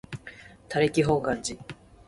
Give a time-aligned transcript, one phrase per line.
[0.67, 1.57] 他力本願寺